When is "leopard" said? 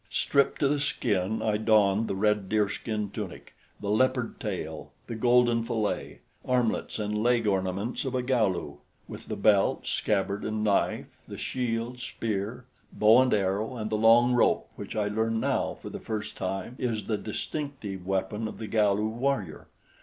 3.91-4.39